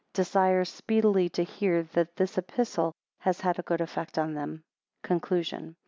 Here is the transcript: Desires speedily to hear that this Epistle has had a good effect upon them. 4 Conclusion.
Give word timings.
Desires 0.13 0.67
speedily 0.69 1.29
to 1.29 1.43
hear 1.43 1.83
that 1.93 2.15
this 2.15 2.35
Epistle 2.35 2.91
has 3.19 3.41
had 3.41 3.59
a 3.59 3.61
good 3.61 3.81
effect 3.81 4.17
upon 4.17 4.33
them. 4.33 4.63
4 5.03 5.07
Conclusion. 5.09 5.75